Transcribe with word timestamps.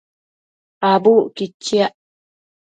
Abucquid 0.89 1.53
chiac 1.63 1.93